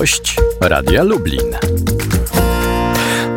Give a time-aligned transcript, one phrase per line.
[0.00, 1.46] Gość Radia Lublin.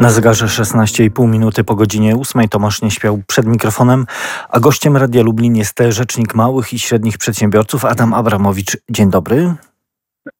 [0.01, 4.05] Na zegarze 16,5 minuty po godzinie 8 Tomasz nie śpiał przed mikrofonem,
[4.49, 8.77] a gościem Radia Lublin jest rzecznik małych i średnich przedsiębiorców Adam Abramowicz.
[8.89, 9.53] Dzień dobry.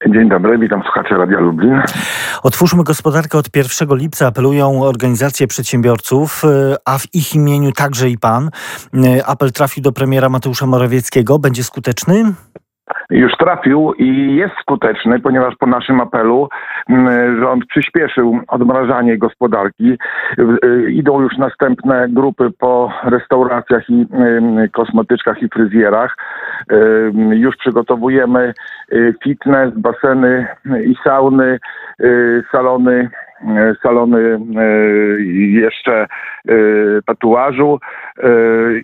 [0.08, 1.82] Dzień dobry, witam słuchaczy Radia Lublin.
[2.44, 6.44] Otwórzmy gospodarkę od 1 lipca, apelują organizacje przedsiębiorców,
[6.86, 8.50] a w ich imieniu także i pan.
[9.26, 11.40] Apel trafił do premiera Mateusza Morawieckiego.
[11.40, 12.34] Będzie skuteczny?
[13.10, 16.50] Już trafił i jest skuteczny, ponieważ po naszym apelu
[16.90, 19.98] mm, rząd przyspieszył odmrażanie gospodarki.
[20.66, 24.08] Y, idą już następne grupy po restauracjach i
[24.72, 26.18] kosmetyczkach i fryzjerach.
[27.32, 28.54] Już przygotowujemy
[28.92, 30.48] y, fitness, baseny
[30.86, 31.60] i sauny,
[32.02, 33.10] y, salony
[33.84, 35.22] salony e,
[35.62, 36.56] jeszcze e,
[37.06, 37.80] tatuażu,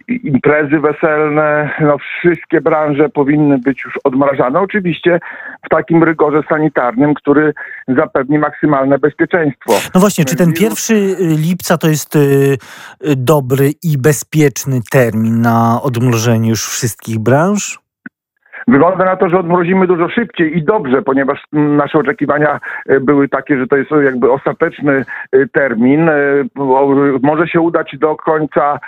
[0.08, 4.60] imprezy weselne, no wszystkie branże powinny być już odmrażane.
[4.60, 5.20] Oczywiście
[5.66, 7.54] w takim rygorze sanitarnym, który
[7.88, 9.74] zapewni maksymalne bezpieczeństwo.
[9.96, 12.18] No właśnie, czy ten pierwszy lipca to jest
[13.18, 17.89] dobry i bezpieczny termin na odmrożenie już wszystkich branż?
[18.68, 23.60] Wygląda na to, że odmrozimy dużo szybciej i dobrze, ponieważ nasze oczekiwania e, były takie,
[23.60, 26.10] że to jest jakby ostateczny e, termin.
[26.10, 26.14] E,
[27.24, 28.80] może się udać do końca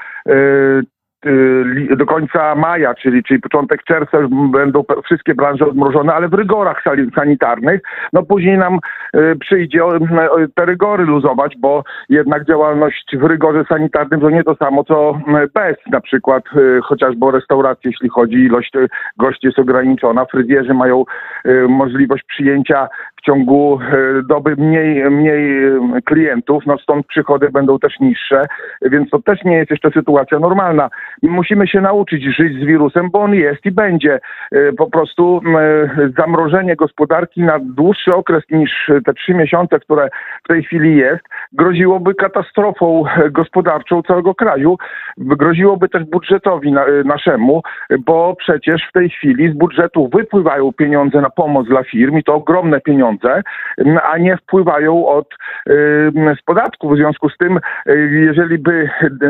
[1.97, 4.17] do końca maja, czyli, czyli początek czerwca
[4.51, 6.83] będą wszystkie branże odmrożone, ale w rygorach
[7.15, 7.81] sanitarnych.
[8.13, 8.79] No później nam
[9.15, 9.81] y, przyjdzie
[10.55, 15.19] te rygory luzować, bo jednak działalność w rygorze sanitarnym to nie to samo co
[15.53, 15.77] bez.
[15.91, 18.71] Na przykład y, chociażby restauracje, jeśli chodzi, ilość
[19.17, 20.25] gości jest ograniczona.
[20.25, 21.03] Fryzjerzy mają
[21.67, 22.87] możliwość przyjęcia
[23.21, 23.79] w ciągu
[24.29, 25.71] doby mniej, mniej
[26.05, 28.41] klientów, no stąd przychody będą też niższe,
[28.81, 30.89] więc to też nie jest jeszcze sytuacja normalna
[31.31, 34.19] musimy się nauczyć żyć z wirusem, bo on jest i będzie.
[34.51, 40.09] E, po prostu e, zamrożenie gospodarki na dłuższy okres niż te trzy miesiące, które
[40.43, 41.23] w tej chwili jest,
[41.53, 44.77] groziłoby katastrofą gospodarczą całego kraju,
[45.17, 46.73] groziłoby też budżetowi
[47.05, 47.61] naszemu,
[48.05, 52.33] bo przecież w tej chwili z budżetu wypływają pieniądze na pomoc dla firm i to
[52.33, 53.10] ogromne pieniądze,
[54.11, 55.27] a nie wpływają od
[56.39, 56.93] z podatków.
[56.93, 58.89] W związku z tym, e, jeżeli by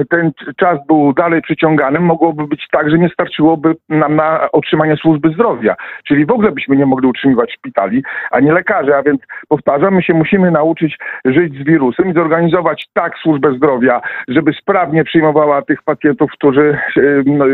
[0.10, 5.30] ten czas był dalej przyciągany, mogłoby być tak, że nie starczyłoby nam na otrzymanie służby
[5.30, 5.76] zdrowia.
[6.08, 8.98] Czyli w ogóle byśmy nie mogli utrzymywać szpitali, a nie lekarze.
[8.98, 14.02] A więc powtarzam, my się musimy nauczyć żyć z wirusem i zorganizować tak służbę zdrowia,
[14.28, 16.78] żeby sprawnie przyjmowała tych pacjentów, którzy
[17.26, 17.46] no,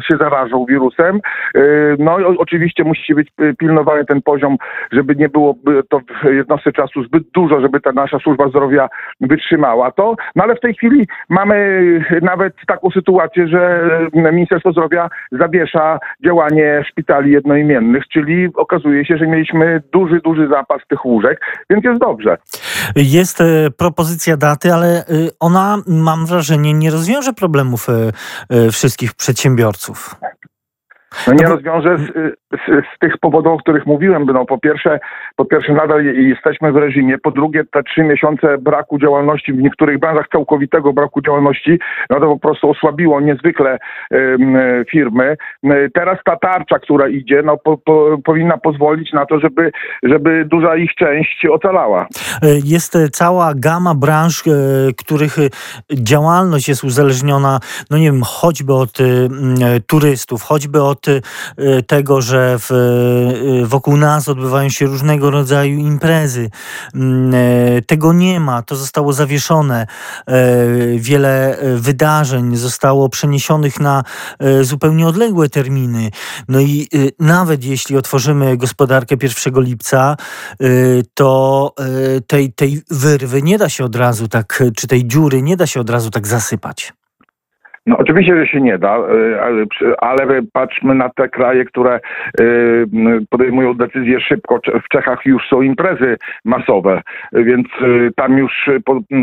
[0.00, 1.20] się zarażą wirusem.
[1.98, 4.56] No i oczywiście musi być pilnowany ten poziom,
[4.92, 5.53] żeby nie było
[5.88, 8.88] to w jednostce czasu zbyt dużo, żeby ta nasza służba zdrowia
[9.20, 10.14] wytrzymała to.
[10.36, 11.80] No ale w tej chwili mamy
[12.22, 13.80] nawet taką sytuację, że
[14.14, 20.82] e, Ministerstwo Zdrowia zawiesza działanie szpitali jednoimiennych, czyli okazuje się, że mieliśmy duży, duży zapas
[20.88, 21.40] tych łóżek,
[21.70, 22.36] więc jest dobrze.
[22.96, 23.44] Jest e,
[23.78, 25.02] propozycja daty, ale e,
[25.40, 27.86] ona, mam wrażenie, nie rozwiąże problemów
[28.70, 30.16] wszystkich przedsiębiorców.
[31.26, 31.96] No nie rozwiąże
[32.56, 34.24] z, z, tych powodów, o których mówiłem.
[34.26, 35.00] No po pierwsze,
[35.36, 39.98] po pierwsze nadal jesteśmy w reżimie, po drugie te trzy miesiące braku działalności w niektórych
[39.98, 41.78] branżach całkowitego braku działalności,
[42.10, 43.78] no to po prostu osłabiło niezwykle
[44.90, 45.36] firmy.
[45.94, 49.72] Teraz ta tarcza, która idzie, no po, po, powinna pozwolić na to, żeby,
[50.02, 52.06] żeby duża ich część ocalała.
[52.64, 54.50] Jest cała gama branż, e,
[54.98, 55.36] których
[55.92, 57.58] działalność jest uzależniona,
[57.90, 58.98] no nie wiem, choćby od
[59.86, 61.06] turystów, choćby od
[61.58, 62.70] Y, tego, że w,
[63.62, 66.50] y, wokół nas odbywają się różnego rodzaju imprezy.
[66.94, 69.86] Mm, e, tego nie ma, to zostało zawieszone.
[70.26, 70.36] E,
[70.98, 74.02] wiele e, wydarzeń zostało przeniesionych na
[74.62, 76.10] zupełnie odległe terminy.
[76.48, 80.16] No i y, nawet jeśli otworzymy gospodarkę 1 lipca,
[81.14, 81.74] to
[82.26, 85.80] tej, tej wyrwy nie da się od razu tak, czy tej dziury nie da się
[85.80, 86.92] od razu tak zasypać.
[87.86, 92.00] No oczywiście, że się nie da, y, ale patrzmy na te kraje, które
[92.40, 92.86] y,
[93.30, 94.60] podejmują decyzje szybko.
[94.84, 97.02] W Czechach już są imprezy masowe,
[97.32, 98.70] więc y, tam już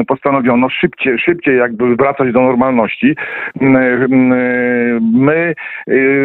[0.07, 3.15] postanowiono szybciej, szybciej jakby wracać do normalności.
[5.01, 5.53] My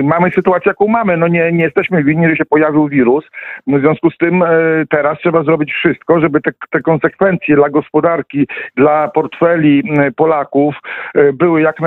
[0.03, 1.17] mamy sytuację, jaką mamy.
[1.17, 3.25] No nie, nie jesteśmy winni, że się pojawił wirus.
[3.67, 4.45] W związku z tym
[4.91, 8.47] teraz trzeba zrobić wszystko, żeby te, te konsekwencje dla gospodarki,
[8.77, 9.83] dla portfeli
[10.17, 10.75] Polaków
[11.35, 11.81] były jak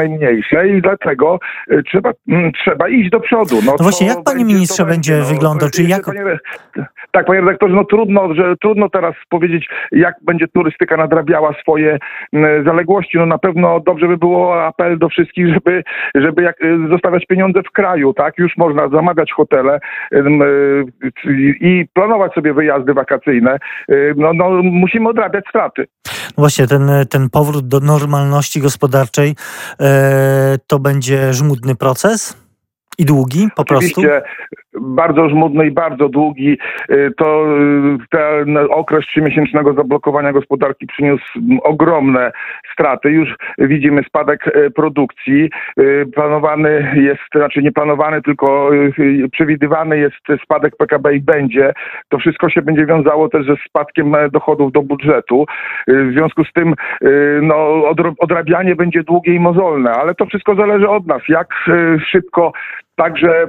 [0.77, 1.39] i dlatego
[1.71, 3.55] e, trzeba, mm, trzeba iść do przodu.
[3.65, 5.69] No, no właśnie, jak panie ministrze będzie, będzie no, wyglądał?
[5.69, 6.05] Czy jak...
[6.05, 6.39] Panie,
[7.11, 11.97] tak, panie redaktorze, no trudno, że trudno teraz powiedzieć, jak będzie turystyka nadrabiała swoje
[12.65, 13.17] zaległości.
[13.17, 15.83] No na pewno dobrze by było apel do wszystkich, żeby,
[16.15, 18.37] żeby jak, e, zostawiać pieniądze w kraju, tak?
[18.37, 19.79] Już można zamawiać hotele
[21.61, 23.57] i planować sobie wyjazdy wakacyjne.
[24.15, 25.85] No, no musimy odrabiać straty.
[26.39, 29.35] No właśnie, ten, ten powrót do normalności gospodarczej e,
[30.67, 32.37] to będzie żmudny proces?
[32.97, 34.31] I długi po Oczywiście, prostu?
[34.81, 36.57] Bardzo żmudny i bardzo długi.
[36.91, 42.31] Y, to y, ten okres trzymiesięcznego zablokowania gospodarki przyniósł ogromne
[42.73, 43.11] straty.
[43.11, 45.49] Już widzimy spadek y, produkcji.
[46.13, 48.69] Planowany jest, znaczy nie planowany, tylko
[49.31, 51.73] przewidywany jest spadek PKB i będzie.
[52.09, 55.45] To wszystko się będzie wiązało też ze spadkiem dochodów do budżetu.
[55.87, 56.73] W związku z tym
[57.41, 57.83] no,
[58.19, 61.21] odrabianie będzie długie i mozolne, ale to wszystko zależy od nas.
[61.29, 61.47] Jak
[62.11, 62.51] szybko
[62.99, 63.47] Także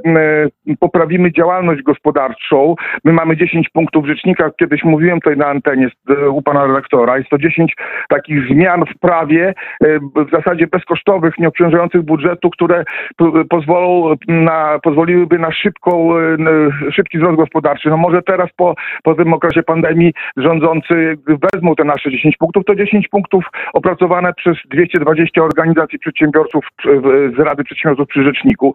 [0.81, 2.75] poprawimy działalność gospodarczą.
[3.05, 4.50] My mamy 10 punktów rzecznika.
[4.58, 7.19] Kiedyś mówiłem tutaj na antenie e, u pana redaktora.
[7.19, 7.75] Jest to 10
[8.08, 9.55] takich zmian w prawie,
[9.85, 12.85] e, w zasadzie bezkosztowych, nieobciążających budżetu, które
[13.50, 17.91] pozwolą na, pozwoliłyby na szybką, e, szybki wzrost gospodarczy.
[17.91, 21.17] No może teraz po, po tym okresie pandemii rządzący
[21.52, 22.64] wezmą te nasze 10 punktów.
[22.64, 26.64] To 10 punktów opracowane przez 220 organizacji przedsiębiorców
[27.37, 28.75] z Rady Przedsiębiorców przy Rzeczniku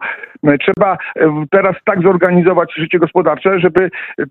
[0.66, 4.24] trzeba e, teraz tak zorganizować życie gospodarcze, żeby e,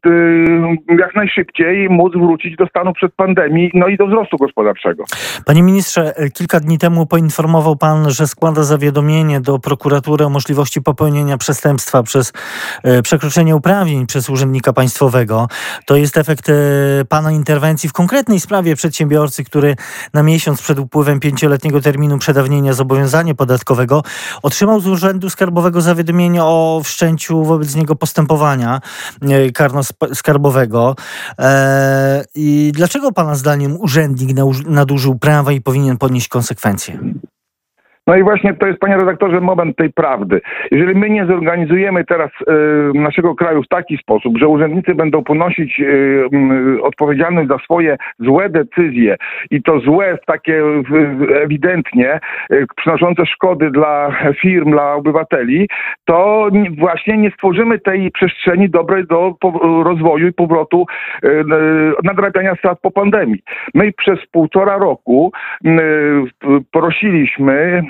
[1.00, 5.04] jak najszybciej móc wrócić do stanu przed pandemii, no i do wzrostu gospodarczego.
[5.46, 10.82] Panie ministrze, e, kilka dni temu poinformował pan, że składa zawiadomienie do prokuratury o możliwości
[10.82, 12.34] popełnienia przestępstwa przez
[13.04, 15.48] przekroczenie uprawnień przez urzędnika państwowego.
[15.86, 16.52] To jest efekt
[17.10, 19.76] pana interwencji w konkretnej sprawie przedsiębiorcy, który
[20.14, 24.02] na miesiąc przed upływem pięcioletniego terminu przedawnienia zobowiązania podatkowego
[24.44, 28.82] otrzymał z Urzędu Skarbowego zawiadomienie o wszczęciu wobec niego postępowania
[29.22, 30.96] e, karno-skarbowego.
[31.40, 37.00] E, I dlaczego Pana zdaniem urzędnik nadużył prawa i powinien ponieść konsekwencje?
[38.08, 40.42] No i właśnie to jest, panie redaktorze, moment tej prawdy.
[40.72, 45.80] Jeżeli my nie zorganizujemy teraz y, naszego kraju w taki sposób, że urzędnicy będą ponosić
[45.80, 49.16] y, y, odpowiedzialność za swoje złe decyzje
[49.52, 50.64] i to złe takie
[51.44, 52.20] ewidentnie
[52.78, 54.12] przynoszące szkody dla
[54.42, 55.68] firm, dla obywateli,
[56.06, 59.34] to właśnie nie stworzymy tej przestrzeni dobrej do
[59.84, 60.86] rozwoju i powrotu
[62.04, 63.40] nadrabiania strat po pandemii.
[63.74, 65.32] My przez półtora roku
[66.72, 67.84] prosiliśmy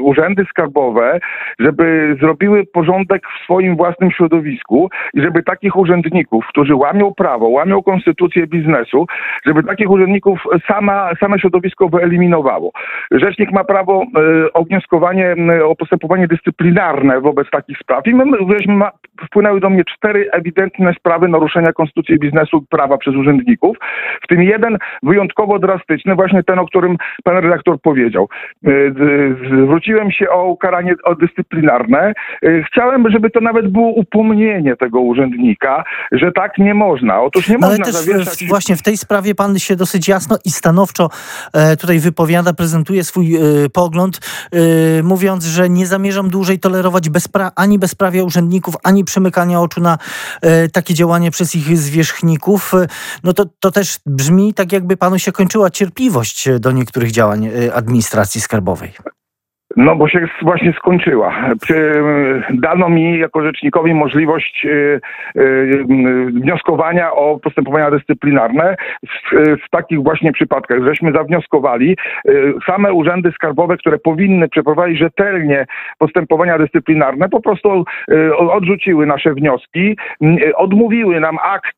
[0.00, 1.20] urzędy skarbowe,
[1.58, 7.82] żeby zrobiły porządek w swoim własnym środowisku i żeby takich urzędników, którzy łamią prawo, łamią
[7.82, 9.06] konstytucję biznesu,
[9.46, 12.70] żeby takich urzędników sama, same środowisko wyeliminowało.
[13.10, 18.24] Rzecznik ma prawo e, o wnioskowanie, o postępowanie dyscyplinarne wobec takich spraw i my,
[18.66, 18.90] ma,
[19.26, 23.76] wpłynęły do mnie cztery ewidentne sprawy naruszenia konstytucji biznesu prawa przez urzędników,
[24.22, 28.28] w tym jeden wyjątkowo drastyczny, właśnie ten, o którym pan redaktor powiedział.
[28.66, 28.70] E,
[29.64, 32.12] zwróciłem się o ukaranie o dyscyplinarne.
[32.42, 37.22] E, chciałem, żeby to nawet było upomnienie tego urzędnika, że tak nie można.
[37.22, 38.44] Otóż nie no można ale też zawieszać...
[38.48, 41.08] Właśnie w tej sprawie pan się dosyć jasno i stanowczo
[41.52, 43.28] e, tutaj wypowiada, prezentuje swój
[43.72, 44.20] pogląd,
[45.02, 49.98] mówiąc, że nie zamierzam dłużej tolerować bezpra ani bezprawia urzędników, ani przymykania oczu na
[50.72, 52.72] takie działanie przez ich zwierzchników.
[53.24, 58.27] No to, to też brzmi tak, jakby panu się kończyła cierpliwość do niektórych działań administracji
[58.28, 58.92] administracji skarbowej.
[59.78, 61.34] No bo się właśnie skończyła.
[62.50, 65.00] Dano mi jako rzecznikowi możliwość y,
[65.36, 65.84] y,
[66.26, 68.76] wnioskowania o postępowania dyscyplinarne
[69.32, 70.84] w, takich właśnie przypadkach.
[70.84, 71.96] Żeśmy zawnioskowali.
[72.28, 75.66] Y, same urzędy skarbowe, które powinny przeprowadzić rzetelnie
[75.98, 77.84] postępowania dyscyplinarne, po prostu
[78.38, 79.96] odrzuciły nasze wnioski,
[80.54, 81.76] odmówiły nam akt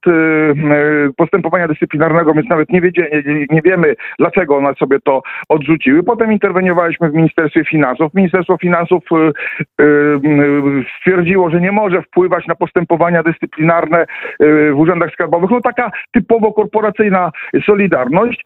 [1.16, 3.08] postępowania dyscyplinarnego, więc nawet nie, wiedzie,
[3.50, 6.02] nie wiemy, dlaczego one sobie to odrzuciły.
[6.02, 8.14] Potem interweniowaliśmy w Ministerstwie Finansów Finansów.
[8.14, 14.06] Ministerstwo Finansów y, y, y, stwierdziło, że nie może wpływać na postępowania dyscyplinarne
[14.40, 15.50] w urzędach skarbowych.
[15.50, 17.30] No taka typowo korporacyjna
[17.66, 18.44] solidarność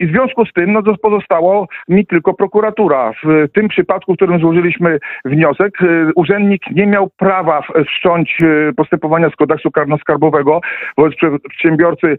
[0.00, 3.12] i w związku z tym no, pozostało mi tylko prokuratura.
[3.24, 5.78] W tym przypadku, w którym złożyliśmy wniosek,
[6.16, 8.38] urzędnik nie miał prawa wszcząć
[8.76, 10.60] postępowania z kodeksu karno-skarbowego
[10.98, 11.14] wobec
[11.48, 12.16] przedsiębiorcy,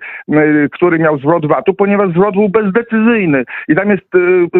[0.72, 3.44] który miał zwrot VAT-u, ponieważ zwrot był bezdecyzyjny.
[3.68, 4.08] I tam jest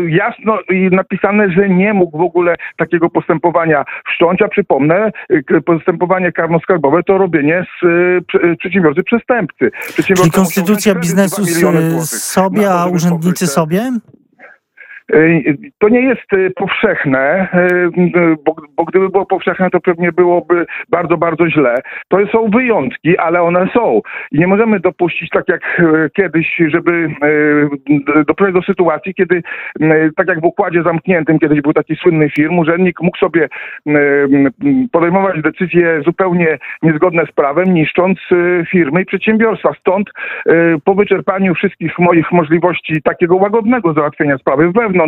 [0.08, 0.60] jasno
[0.92, 7.18] napisane, że nie mógł w ogóle takiego postępowania wszcząć, a przypomnę, y, postępowanie karno-skarbowe to
[7.18, 7.86] robienie z
[8.36, 9.72] y, przedsiębiorcy przestępcy.
[9.96, 11.46] Czyli konstytucja biznesu
[12.06, 13.92] sobie, a urzędnicy sobie?
[15.78, 17.48] To nie jest powszechne,
[18.46, 21.76] bo, bo gdyby było powszechne, to pewnie byłoby bardzo, bardzo źle.
[22.08, 24.02] To są wyjątki, ale one są.
[24.32, 25.82] I nie możemy dopuścić, tak jak
[26.14, 27.10] kiedyś, żeby
[28.28, 29.44] doprowadzić do sytuacji, kiedy
[30.16, 33.50] tak jak w układzie zamkniętym kiedyś był taki słynny firm, urzędnik mógł sobie
[34.92, 38.20] podejmować decyzje zupełnie niezgodne z prawem, niszcząc
[38.72, 39.74] firmy i przedsiębiorstwa.
[39.80, 40.10] Stąd
[40.86, 44.99] po wyczerpaniu wszystkich moich możliwości takiego łagodnego załatwienia sprawy wewnątrz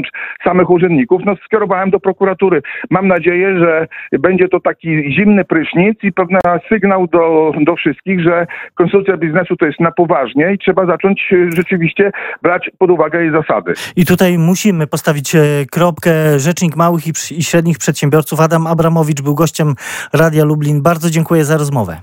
[0.44, 2.62] samych urzędników, no skierowałem do prokuratury.
[2.90, 3.88] Mam nadzieję, że
[4.20, 9.66] będzie to taki zimny prysznic i pewien sygnał do, do wszystkich, że konstytucja biznesu to
[9.66, 13.74] jest na poważnie i trzeba zacząć e, rzeczywiście brać pod uwagę jej zasady.
[13.96, 15.40] I tutaj musimy postawić e,
[15.72, 16.40] kropkę.
[16.40, 19.74] Rzecznik małych i średnich przedsiębiorców Adam Abramowicz był gościem
[20.14, 20.82] Radia Lublin.
[20.82, 22.02] Bardzo dziękuję za rozmowę.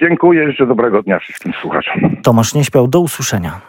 [0.00, 2.16] Dziękuję, życzę dobrego dnia wszystkim słuchaczom.
[2.22, 3.60] Tomasz nie śpiał, do usłyszenia.